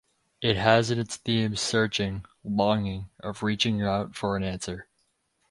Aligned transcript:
It 0.41 0.55
has 0.55 0.89
in 0.89 0.97
its 0.97 1.15
theme 1.17 1.55
searching, 1.55 2.25
longing, 2.43 3.11
of 3.19 3.43
reaching 3.43 3.83
out 3.83 4.15
for 4.15 4.35
an 4.35 4.41
answer. 4.43 4.87